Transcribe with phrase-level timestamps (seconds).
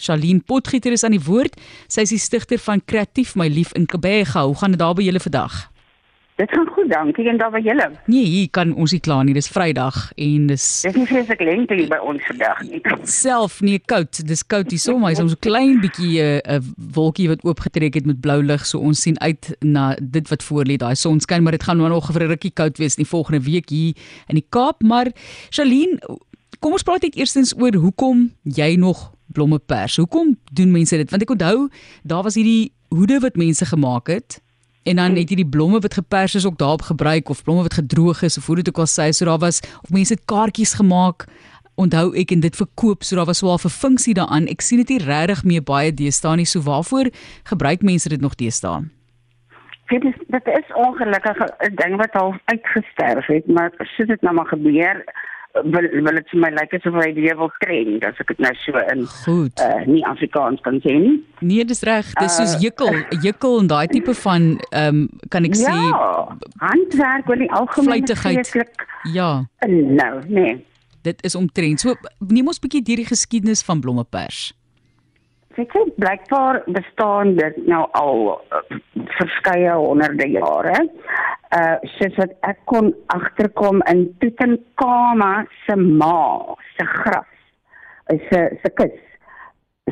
[0.00, 1.56] Charlene Potgieter is aan die woord.
[1.88, 4.46] Sy is die stigter van Kreatief My Lief in Kebega.
[4.46, 5.66] Hoe gaan dit daar by julle vandag?
[6.40, 7.28] Dit gaan goed, dankie.
[7.28, 7.90] En daar by julle?
[8.08, 9.34] Nee, hier kan ons nie kla nie.
[9.36, 12.80] Dis Vrydag en dis Dis nie vreeslik lente hier by ons vandag nie.
[13.04, 14.22] self nie koud.
[14.26, 15.12] Dis koud hier sommer.
[15.12, 16.60] Hy's ons 'n klein bietjie 'n uh,
[16.96, 18.64] wolkie wat oopgetrek het met blou lig.
[18.66, 20.76] So ons sien uit na dit wat voor lê.
[20.80, 23.68] Daai sonskyn, maar dit gaan nog vir 'n rukkie koud wees in die volgende week
[23.68, 23.92] hier
[24.28, 24.80] in die Kaap.
[24.82, 25.12] Maar
[25.50, 25.98] Charlene,
[26.60, 29.96] kom ons praat net eerstens oor hoekom jy nog blomme pers.
[29.96, 31.10] Hoekom doen mense dit?
[31.10, 31.68] Want ek onthou
[32.02, 34.40] daar was hierdie hoede wat mense gemaak het
[34.82, 37.74] En dan het jy die blomme wat gepers is ook daarop gebruik of blomme wat
[37.74, 40.72] gedroog is of hoe dit ook al sê, so daar was of mense het kaartjies
[40.74, 41.26] gemaak.
[41.76, 44.46] Onthou ek en dit verkoop, so daar was wel 'n funksie daaraan.
[44.46, 46.44] Ek sien dit nie regtig meer baie deesdae nie.
[46.44, 47.10] So waarvoor
[47.44, 48.88] gebruik mense dit nog deesdae?
[49.88, 54.34] Dit is dit is ongelukkig 'n ding wat al uitgesterf het, maar soos dit nou
[54.34, 55.04] maar gebeur,
[55.52, 58.52] wil wil dit vir my lyk asof hy weer wil trend as ek dit nou
[58.64, 59.60] so in Goed.
[59.60, 61.16] uh, nie Afrikaans kan sê nie.
[61.40, 62.06] Nee, dis reg.
[62.20, 66.36] Dis soos Uh, jukkel, jukkel en daai tipe van ehm um, kan ek sê Ja,
[66.62, 68.46] handwerk wil die algemeen Vlytigheid.
[68.46, 70.64] vreeslik ja, nou, nee.
[71.02, 71.80] dit is omtrent.
[71.80, 74.52] So neem ons 'n bietjie deur die geskiedenis van blomme pers.
[75.60, 78.60] Weet jy, blykbaar bestaan dit nou al uh,
[79.18, 80.76] verskeie honderde jare.
[81.52, 87.28] Uh soos wat ek kon agterkom in Tutankhamun se ma se graf.
[88.14, 88.96] Is se se kus.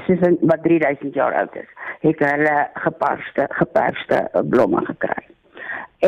[0.06, 1.68] Soos in, wat 3000 jaar oud is.
[2.06, 5.20] Het hulle geparste geperste blomme gekry.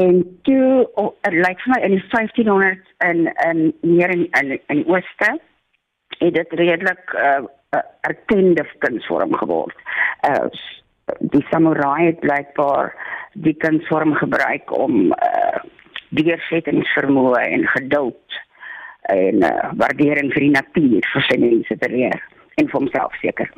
[0.01, 4.57] En toe oh, dit lyk vir my in die 1500s in in meer in in,
[4.57, 5.35] in die ooste
[6.21, 7.43] het dit redelik uh,
[7.77, 9.77] uh, erkende kunsvorm geword.
[10.29, 10.49] Uh
[11.19, 12.93] die samurai het blykbaar
[13.35, 15.63] die kunsvorm gebruik om uh
[16.11, 18.39] deursettingsvermoë en geduld
[19.11, 22.17] en uh, waardering vir die natuur vir sy mense te leer
[22.59, 23.51] en vir homself seker.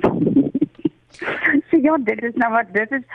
[1.70, 3.06] so ja, dit is nou wat dit is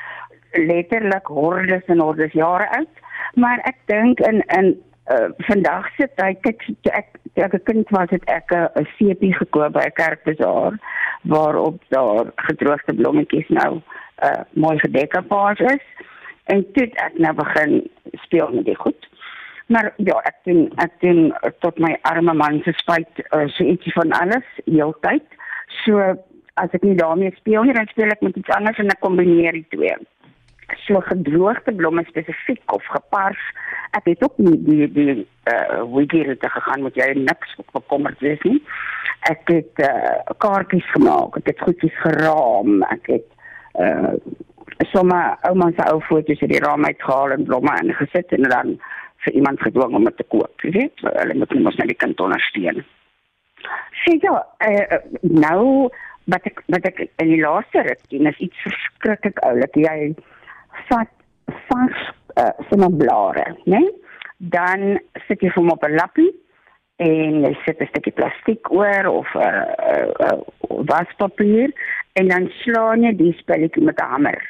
[0.57, 3.03] letterlik hordes en hordes jare oud,
[3.35, 4.73] maar ek dink in in
[5.11, 8.69] uh, vandag se tyd kyk toe ek toe ek 'n kind was het ek 'n
[8.81, 10.79] 'n sepie gekoop by 'n kerkbazaar
[11.23, 13.81] waarop daar gedroogde blommetjies nou
[14.23, 15.85] uh mooi gedekapaas is
[16.45, 19.07] en toe ek nou begin speel met die goed.
[19.67, 23.63] Maar ja, ek doen ek doen uh, tot my arme man se spyt uh, so
[23.63, 25.27] ietsie van alles heeltyd.
[25.83, 25.99] So
[26.53, 29.51] as ek nie daarmee speel nie, dan speel ek met iets anders en ek kombineer
[29.51, 29.95] die twee
[30.75, 33.39] so gedroogde blomme spesifiek of gepars.
[33.95, 35.15] Ek het ook nie die die
[35.51, 38.59] uh wiggie te gegaan met jy niks bekommerd wees nie.
[39.29, 43.27] Ek het uh kaartjies gemaak, ek het goedjies geraam, ek het
[43.79, 44.13] uh
[44.91, 48.75] sommer ouma se ou foto's uit die raam uitgehaal en blomme ingesit en dan
[49.25, 51.01] vir iemand gedwing om dit te koop, jy weet.
[51.07, 52.83] Hulle moet net net die kind ondersteun.
[54.03, 54.35] Sê ja,
[54.67, 55.89] uh, nou
[56.31, 59.75] wat ek wat ek in die laaste ruk doen is iets verskriklik oulik.
[59.79, 60.11] Jy
[60.89, 61.11] vat
[61.69, 63.81] vars uh, sonneblare, né?
[64.37, 66.31] Dan sit jy hom op 'n lappie
[66.97, 70.39] en jy sit 'n stukkie plastiek oor of 'n uh, uh, uh,
[70.89, 71.73] waspapier
[72.13, 74.41] en dan slaan jy die spelletjie met 'n hamer.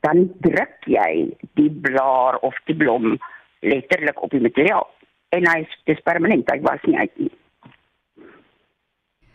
[0.00, 3.18] Dan druk jy die blaar of die blom
[3.60, 4.90] letterlik op die materiaal
[5.28, 7.32] en hy is dis permanent, hy was nie uit nie.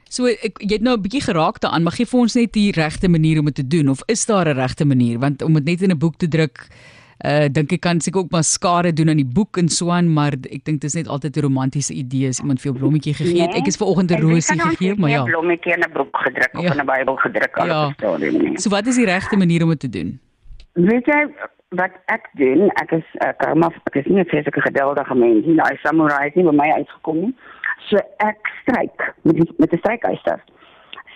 [0.09, 2.71] So ek jy het nou 'n bietjie geraak daaraan, maar gee vir ons net die
[2.71, 5.19] regte manier om dit te doen of is daar 'n regte manier?
[5.19, 6.67] Want om dit net in 'n boek te druk,
[7.25, 10.07] uh dink ek kan seker ook maar skade doen aan die boek en so aan,
[10.13, 13.41] maar ek dink dis net altyd 'n romantiese idee as iemand vir jou blommetjie gegee
[13.41, 13.55] het.
[13.55, 15.23] Ek is ver oggend 'n rosie ons gegee, maar ja.
[15.23, 16.71] meer blommetjie in 'n boek gedruk of Ja.
[16.73, 17.85] in 'n Bybel gedruk al Ja.
[17.85, 18.59] op die stadium nie.
[18.59, 20.19] So wat is die regte manier om dit te doen?
[20.73, 21.27] Weet jy
[21.69, 22.69] wat ek doen?
[22.81, 25.55] Ek is ek kom af ek is nie 'n vreeslike geduldige mens nie.
[25.55, 27.35] Daai samurai het nie by my uitgekom nie.
[27.89, 30.39] So ek stryk met die, met 'n strykyster.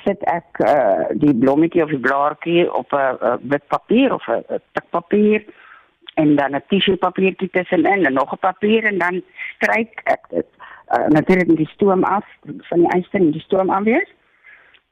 [0.06, 4.44] Sit ek uh, die blommetjie of die blaartjie op 'n uh, wit papier of 'n
[4.52, 5.44] uh, stuk papier
[6.14, 9.22] en dan 'n tissue papiertjie tussenin en nog 'n papier en dan
[9.56, 10.48] stryk ek dit
[10.94, 12.26] uh, natuurlik met die stoom af
[12.70, 14.08] van die yster en die stoom af weer.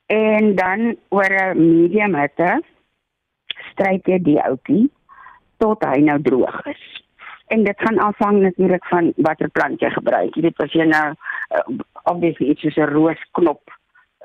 [0.05, 2.63] En dan oor 'n medium hitte
[3.71, 4.91] stryk jy die ouetjie
[5.57, 7.03] tot hy nou droog is.
[7.47, 10.35] En dit gaan afhang natuurlik van watter plant jy gebruik.
[10.35, 13.61] Jy weet as jy nou uh, obviously iets soos 'n roosknop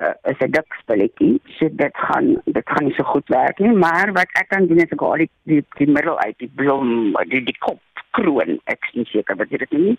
[0.01, 3.73] uh, is 'n dik spulletjie, so dit gaan dit gaan nie so goed werk nie,
[3.73, 7.17] maar wat ek kan doen is ek haal die die, die middel uit die blom,
[7.33, 9.97] die die kop kroon, ek is nie seker wat dit nie.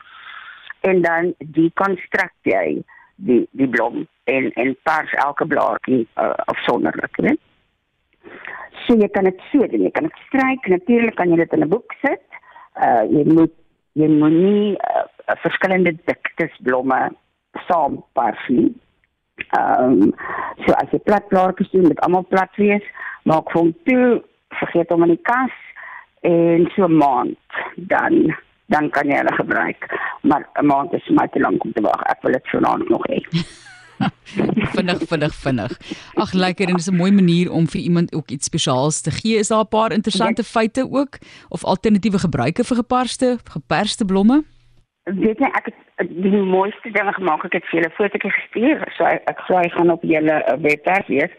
[0.81, 2.83] En dan die konstruk jy
[3.15, 7.35] die die blom en en pars elke blaartjie uh, afsonderlik, né?
[8.85, 9.87] So jy kan dit so doen.
[9.87, 10.67] Jy kan dit stryk.
[10.69, 12.23] Natuurlik kan jy dit in 'n boek sit.
[12.77, 13.53] Uh jy moet
[13.93, 15.05] jy moet nie uh,
[15.43, 17.09] verskillende diktes blomme
[17.67, 18.69] saam pars nie.
[19.55, 20.13] Ehm um,
[20.65, 22.83] so as jy plat blaartjies doen met almal plat wees,
[23.23, 24.23] maak hom toe,
[24.59, 25.55] vergeet hom in die kas
[26.21, 27.37] en so 'n maand
[27.75, 28.35] dan
[28.67, 29.87] dan kan jy hulle gebruik.
[30.21, 32.01] Maar 'n maand is maar te lank om te wag.
[32.03, 33.19] Ek wil dit vanaand nog hê.
[34.75, 35.77] vinnig vinnig vinnig.
[36.13, 39.37] Ag lekker en dis 'n mooi manier om vir iemand ook iets spesiaals te gee.
[39.37, 40.47] Is daar 'n paar interessante ja.
[40.47, 41.17] feite ook
[41.49, 44.43] of alternatiewe gebruike vir geparste geperste blomme?
[45.07, 47.45] Weet jy ek het die mooiste dinge gemaak.
[47.47, 48.81] Ek het vir julle fotootjie gestuur.
[48.97, 51.37] So ek, sê ek gaan op julle eh, webwerf wees.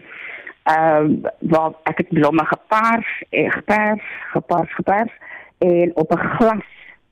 [0.69, 5.12] Ehm uh, waar ek het blomme gepars, eh, gepers, gepars, gepers
[5.65, 6.65] en op 'n glas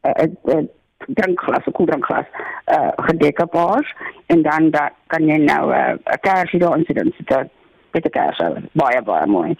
[0.03, 0.65] 'n uh, uh,
[1.07, 2.29] drinkglas, 'n koeldrankglas,
[2.73, 3.95] uh gedekapaas
[4.27, 7.49] en dan da kan jy nou 'n uh, kersie daar insit en sit
[7.91, 9.57] dit kersie baie baie mooi.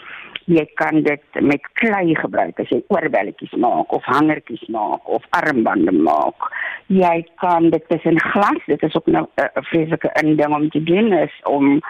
[0.47, 5.93] Jy kan dit met klei gebruik as jy oorbelletjies maak of hangertjies maak of armbande
[5.93, 6.51] maak.
[6.87, 10.83] Jy kan dit tussen glas, dit is ook nou 'n uh, vreeslike ding om te
[10.83, 11.81] doen is om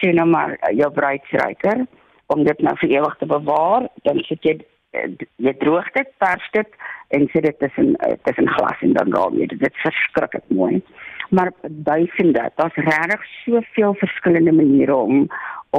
[0.00, 1.86] sien nou maar uh, jou bruidsryker
[2.26, 4.54] om dit nou vir ewig te bewaar, dan sit jy
[4.92, 6.70] uh, jy droog dit, pers dit
[7.08, 10.82] en sit dit tussen uh, tussen glas en dan raak jy dit is verskriklik mooi.
[11.34, 15.26] Maar duisende, daar's regtig soveel verskillende maniere om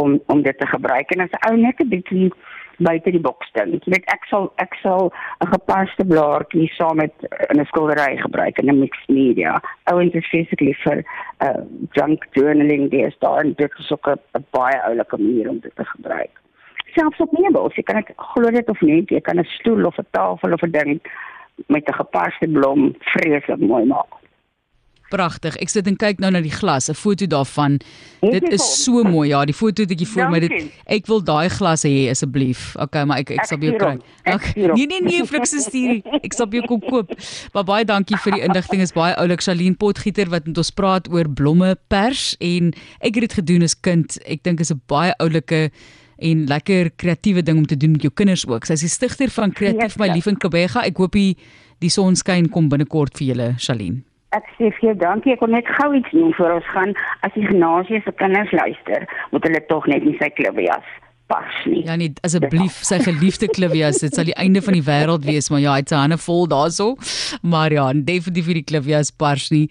[0.02, 2.30] om om dit te gebruik en as ou net 'n bietjie
[2.78, 3.84] buite die boks dink.
[3.86, 5.12] Jy weet ek sal ek sal
[5.42, 7.14] 'n gepaste blaartjie saam met
[7.50, 9.62] in 'n skildery gebruik in 'n mixed media.
[9.92, 11.04] Ouens is basically vir
[11.42, 11.62] uh
[11.92, 15.86] junk journaling, dis daar en dit is ook 'n baie oulike manier om dit te
[15.86, 16.44] gebruik
[16.96, 17.76] selfs op meubels.
[17.76, 20.64] Jy kan dit glo dit of nie, jy kan 'n stoel of 'n tafel of
[20.64, 21.02] 'n ding
[21.68, 24.25] met 'n gepaste blom vreeslik mooi maak.
[25.16, 25.56] Pragtig.
[25.64, 27.80] Ek sit en kyk nou na die glas, 'n foto daarvan.
[28.22, 29.30] Dit is so mooi.
[29.30, 32.76] Ja, die foto wat ek voor my dit ek wil daai glas hê asseblief.
[32.76, 33.98] Okay, maar ek ek sal weer kry.
[34.26, 36.02] Ek, nee nee nee, Flixus stuur.
[36.24, 37.14] Ek sal weer kom koop.
[37.54, 38.82] Maar baie dankie vir die inligting.
[38.82, 43.30] Is baie oulik Shalien Potgieter wat met ons praat oor blomme pers en ek het
[43.30, 44.18] dit gedoen as kind.
[44.26, 45.72] Ek dink is 'n baie oulike
[46.18, 48.66] en lekker kreatiewe ding om te doen met jou kinders ook.
[48.66, 50.86] Sy is die stigter van Kreatief my lief in Kabega.
[50.86, 51.36] Ek hoop die
[51.84, 54.04] die sonskyn kom binnekort vir julle, Shalien.
[54.36, 55.34] Ek sê vir jou dankie.
[55.36, 56.94] Ek wil net gou iets noem voor ons gaan.
[57.26, 60.94] As die gimnasie se kinders luister, moet hulle tog net nie sy klubbias
[61.28, 61.82] pas nie.
[61.86, 65.62] Ja nee, asseblief sy geliefde Clivias, dit sal die einde van die wêreld wees, maar
[65.64, 66.92] ja, hy het sy hande vol daarso.
[67.42, 69.66] Maar ja, definitief vir die Clivias pars nie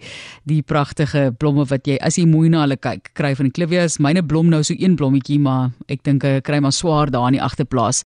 [0.49, 3.97] die pragtige blomme wat jy as jy mooi na hulle kyk, kry van die Clivias.
[4.03, 7.39] Myne blom nou so een blommetjie, maar ek dink ek kry maar swaar daar in
[7.39, 8.03] die agterplaas.